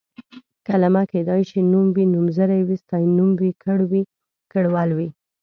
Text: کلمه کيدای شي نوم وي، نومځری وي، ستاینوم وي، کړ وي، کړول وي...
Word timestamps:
کلمه 0.67 1.03
کيدای 1.11 1.41
شي 1.49 1.59
نوم 1.71 1.87
وي، 1.95 2.05
نومځری 2.13 2.61
وي، 2.65 2.77
ستاینوم 2.83 3.29
وي، 3.39 3.51
کړ 3.63 3.77
وي، 3.91 4.03
کړول 4.51 4.89
وي... 4.97 5.09